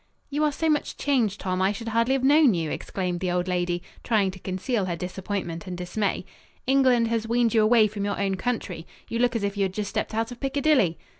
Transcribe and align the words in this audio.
"You 0.31 0.43
are 0.45 0.51
so 0.51 0.67
much 0.67 0.97
changed, 0.97 1.41
Tom; 1.41 1.61
I 1.61 1.71
should 1.71 1.89
hardly 1.89 2.13
have 2.13 2.23
known 2.23 2.55
you," 2.55 2.71
exclaimed 2.71 3.19
the 3.19 3.29
old 3.31 3.47
lady, 3.47 3.83
trying 4.03 4.31
to 4.31 4.39
conceal 4.39 4.85
her 4.85 4.95
disappointment 4.95 5.67
and 5.67 5.77
dismay. 5.77 6.25
"England 6.65 7.07
has 7.09 7.27
weaned 7.27 7.53
you 7.53 7.61
away 7.61 7.85
from 7.85 8.05
your 8.05 8.19
own 8.19 8.33
country. 8.33 8.87
You 9.09 9.19
look 9.19 9.35
as 9.35 9.43
if 9.43 9.55
you 9.57 9.61
had 9.65 9.75
just 9.75 9.91
stepped 9.91 10.15
out 10.15 10.31
of 10.31 10.39
Piccadilly." 10.39 10.97